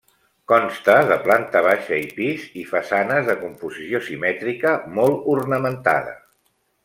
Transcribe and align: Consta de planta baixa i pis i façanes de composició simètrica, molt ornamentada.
Consta 0.51 0.93
de 1.09 1.17
planta 1.27 1.61
baixa 1.65 1.99
i 2.05 2.07
pis 2.19 2.47
i 2.63 2.63
façanes 2.71 3.29
de 3.29 3.35
composició 3.43 4.01
simètrica, 4.07 4.73
molt 4.99 5.29
ornamentada. 5.37 6.17